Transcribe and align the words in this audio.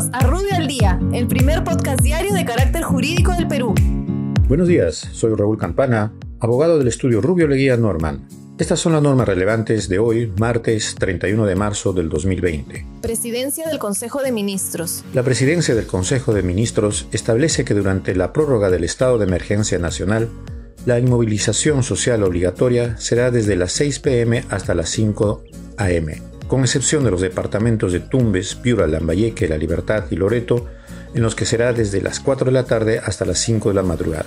Bienvenidos 0.00 0.10
a 0.12 0.26
Rubio 0.26 0.54
al 0.56 0.66
Día, 0.66 0.98
el 1.12 1.26
primer 1.26 1.62
podcast 1.62 2.00
diario 2.00 2.32
de 2.32 2.44
carácter 2.46 2.82
jurídico 2.82 3.32
del 3.32 3.46
Perú. 3.46 3.74
Buenos 4.48 4.66
días, 4.66 4.96
soy 5.12 5.34
Raúl 5.34 5.58
Campana, 5.58 6.12
abogado 6.38 6.78
del 6.78 6.88
estudio 6.88 7.20
Rubio 7.20 7.46
Leguía 7.46 7.76
Norman. 7.76 8.26
Estas 8.58 8.80
son 8.80 8.94
las 8.94 9.02
normas 9.02 9.28
relevantes 9.28 9.90
de 9.90 9.98
hoy, 9.98 10.32
martes 10.38 10.94
31 10.98 11.44
de 11.44 11.54
marzo 11.54 11.92
del 11.92 12.08
2020. 12.08 12.86
Presidencia 13.02 13.66
del 13.68 13.78
Consejo 13.78 14.22
de 14.22 14.32
Ministros. 14.32 15.04
La 15.12 15.22
Presidencia 15.22 15.74
del 15.74 15.86
Consejo 15.86 16.32
de 16.32 16.42
Ministros 16.42 17.06
establece 17.12 17.66
que 17.66 17.74
durante 17.74 18.14
la 18.14 18.32
prórroga 18.32 18.70
del 18.70 18.84
estado 18.84 19.18
de 19.18 19.26
emergencia 19.26 19.78
nacional, 19.78 20.30
la 20.86 20.98
inmovilización 20.98 21.82
social 21.82 22.22
obligatoria 22.22 22.96
será 22.96 23.30
desde 23.30 23.54
las 23.54 23.72
6 23.72 23.98
pm 23.98 24.44
hasta 24.48 24.74
las 24.74 24.88
5 24.88 25.44
am, 25.76 26.29
con 26.50 26.62
excepción 26.62 27.04
de 27.04 27.12
los 27.12 27.20
departamentos 27.20 27.92
de 27.92 28.00
Tumbes, 28.00 28.56
Piura, 28.56 28.88
Lambayeque, 28.88 29.46
La 29.46 29.56
Libertad 29.56 30.06
y 30.10 30.16
Loreto, 30.16 30.66
en 31.14 31.22
los 31.22 31.36
que 31.36 31.46
será 31.46 31.72
desde 31.72 32.02
las 32.02 32.18
4 32.18 32.46
de 32.46 32.50
la 32.50 32.64
tarde 32.64 32.98
hasta 32.98 33.24
las 33.24 33.38
5 33.38 33.68
de 33.68 33.74
la 33.76 33.84
madrugada. 33.84 34.26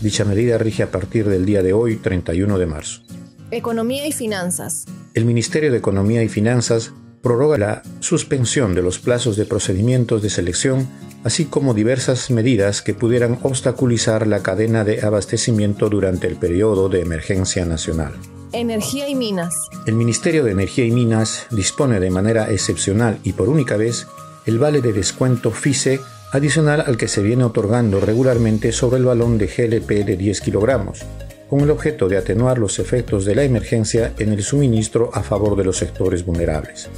Dicha 0.00 0.24
medida 0.24 0.56
rige 0.56 0.84
a 0.84 0.92
partir 0.92 1.28
del 1.28 1.44
día 1.44 1.64
de 1.64 1.72
hoy, 1.72 1.96
31 1.96 2.58
de 2.58 2.66
marzo. 2.66 3.02
Economía 3.50 4.06
y 4.06 4.12
Finanzas. 4.12 4.84
El 5.14 5.24
Ministerio 5.24 5.72
de 5.72 5.78
Economía 5.78 6.22
y 6.22 6.28
Finanzas 6.28 6.92
prorroga 7.22 7.58
la 7.58 7.82
suspensión 7.98 8.76
de 8.76 8.82
los 8.82 9.00
plazos 9.00 9.36
de 9.36 9.44
procedimientos 9.44 10.22
de 10.22 10.30
selección 10.30 10.86
así 11.24 11.46
como 11.46 11.74
diversas 11.74 12.30
medidas 12.30 12.82
que 12.82 12.94
pudieran 12.94 13.40
obstaculizar 13.42 14.28
la 14.28 14.44
cadena 14.44 14.84
de 14.84 15.02
abastecimiento 15.02 15.88
durante 15.88 16.28
el 16.28 16.36
periodo 16.36 16.88
de 16.88 17.00
emergencia 17.00 17.64
nacional. 17.64 18.12
Energía 18.52 19.08
y 19.08 19.14
Minas. 19.14 19.68
El 19.86 19.94
Ministerio 19.94 20.42
de 20.42 20.52
Energía 20.52 20.86
y 20.86 20.90
Minas 20.90 21.46
dispone 21.50 22.00
de 22.00 22.10
manera 22.10 22.50
excepcional 22.50 23.18
y 23.22 23.34
por 23.34 23.50
única 23.50 23.76
vez 23.76 24.06
el 24.46 24.58
vale 24.58 24.80
de 24.80 24.94
descuento 24.94 25.50
FICE 25.50 26.00
adicional 26.32 26.82
al 26.86 26.96
que 26.96 27.08
se 27.08 27.22
viene 27.22 27.44
otorgando 27.44 28.00
regularmente 28.00 28.72
sobre 28.72 28.98
el 28.98 29.04
balón 29.04 29.36
de 29.36 29.48
GLP 29.48 30.04
de 30.06 30.16
10 30.16 30.40
kilogramos, 30.40 31.00
con 31.50 31.60
el 31.60 31.70
objeto 31.70 32.08
de 32.08 32.16
atenuar 32.16 32.58
los 32.58 32.78
efectos 32.78 33.26
de 33.26 33.34
la 33.34 33.44
emergencia 33.44 34.14
en 34.18 34.32
el 34.32 34.42
suministro 34.42 35.10
a 35.12 35.22
favor 35.22 35.54
de 35.54 35.64
los 35.64 35.76
sectores 35.76 36.24
vulnerables. 36.24 36.88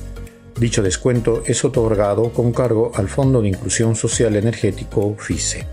Dicho 0.56 0.82
descuento 0.82 1.42
es 1.46 1.64
otorgado 1.64 2.32
con 2.32 2.52
cargo 2.52 2.92
al 2.94 3.08
Fondo 3.08 3.42
de 3.42 3.48
Inclusión 3.48 3.96
Social 3.96 4.36
Energético 4.36 5.16
FICE. 5.18 5.66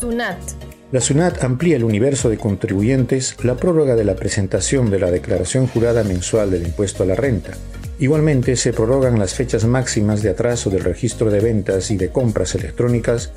SUNAT. 0.00 0.71
La 0.92 1.00
SUNAT 1.00 1.42
amplía 1.42 1.76
el 1.76 1.84
universo 1.84 2.28
de 2.28 2.36
contribuyentes 2.36 3.34
la 3.42 3.56
prórroga 3.56 3.96
de 3.96 4.04
la 4.04 4.14
presentación 4.14 4.90
de 4.90 4.98
la 4.98 5.10
declaración 5.10 5.66
jurada 5.66 6.04
mensual 6.04 6.50
del 6.50 6.66
impuesto 6.66 7.02
a 7.02 7.06
la 7.06 7.14
renta. 7.14 7.52
Igualmente 7.98 8.56
se 8.56 8.74
prorrogan 8.74 9.18
las 9.18 9.32
fechas 9.32 9.64
máximas 9.64 10.22
de 10.22 10.28
atraso 10.28 10.68
del 10.68 10.84
registro 10.84 11.30
de 11.30 11.40
ventas 11.40 11.90
y 11.90 11.96
de 11.96 12.10
compras 12.10 12.54
electrónicas, 12.54 13.32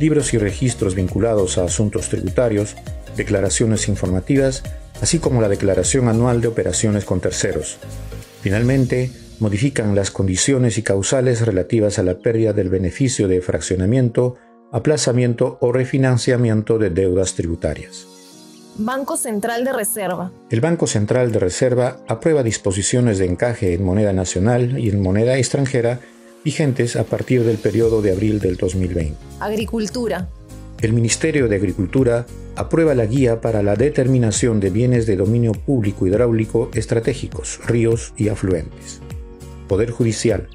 libros 0.00 0.32
y 0.32 0.38
registros 0.38 0.94
vinculados 0.94 1.58
a 1.58 1.64
asuntos 1.64 2.08
tributarios, 2.08 2.74
declaraciones 3.18 3.86
informativas, 3.88 4.62
así 5.02 5.18
como 5.18 5.42
la 5.42 5.50
declaración 5.50 6.08
anual 6.08 6.40
de 6.40 6.48
operaciones 6.48 7.04
con 7.04 7.20
terceros. 7.20 7.76
Finalmente, 8.40 9.10
modifican 9.40 9.94
las 9.94 10.10
condiciones 10.10 10.78
y 10.78 10.82
causales 10.82 11.42
relativas 11.42 11.98
a 11.98 12.02
la 12.02 12.14
pérdida 12.14 12.54
del 12.54 12.70
beneficio 12.70 13.28
de 13.28 13.42
fraccionamiento, 13.42 14.36
aplazamiento 14.74 15.56
o 15.60 15.70
refinanciamiento 15.70 16.78
de 16.78 16.90
deudas 16.90 17.34
tributarias. 17.34 18.08
Banco 18.76 19.16
Central 19.16 19.64
de 19.64 19.72
Reserva. 19.72 20.32
El 20.50 20.60
Banco 20.60 20.88
Central 20.88 21.30
de 21.30 21.38
Reserva 21.38 21.98
aprueba 22.08 22.42
disposiciones 22.42 23.18
de 23.18 23.26
encaje 23.26 23.72
en 23.72 23.84
moneda 23.84 24.12
nacional 24.12 24.76
y 24.80 24.90
en 24.90 25.00
moneda 25.00 25.38
extranjera 25.38 26.00
vigentes 26.44 26.96
a 26.96 27.04
partir 27.04 27.44
del 27.44 27.58
periodo 27.58 28.02
de 28.02 28.10
abril 28.10 28.40
del 28.40 28.56
2020. 28.56 29.14
Agricultura. 29.38 30.28
El 30.82 30.92
Ministerio 30.92 31.46
de 31.46 31.54
Agricultura 31.54 32.26
aprueba 32.56 32.96
la 32.96 33.06
guía 33.06 33.40
para 33.40 33.62
la 33.62 33.76
determinación 33.76 34.58
de 34.58 34.70
bienes 34.70 35.06
de 35.06 35.14
dominio 35.14 35.52
público 35.52 36.04
hidráulico 36.04 36.68
estratégicos, 36.74 37.60
ríos 37.64 38.12
y 38.16 38.28
afluentes. 38.28 39.00
Poder 39.68 39.92
Judicial. 39.92 40.48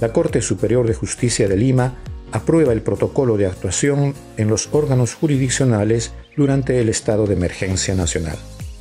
La 0.00 0.12
Corte 0.12 0.42
Superior 0.42 0.88
de 0.88 0.94
Justicia 0.94 1.46
de 1.46 1.56
Lima 1.56 1.94
aprueba 2.34 2.72
el 2.72 2.82
protocolo 2.82 3.36
de 3.36 3.46
actuación 3.46 4.14
en 4.36 4.48
los 4.48 4.68
órganos 4.72 5.14
jurisdiccionales 5.14 6.12
durante 6.36 6.80
el 6.80 6.88
estado 6.88 7.26
de 7.26 7.34
emergencia 7.34 7.94
nacional. 7.94 8.36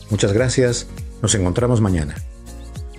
Muchas 0.10 0.34
gracias, 0.34 0.88
nos 1.22 1.36
encontramos 1.36 1.80
mañana. 1.80 2.16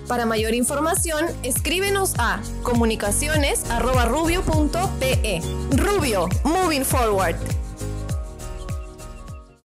Para 0.07 0.25
mayor 0.25 0.53
información, 0.53 1.25
escríbenos 1.43 2.13
a 2.19 2.39
comunicaciones.rubio.pe. 2.63 5.41
Rubio, 5.71 6.29
moving 6.45 6.85
forward. 6.85 7.35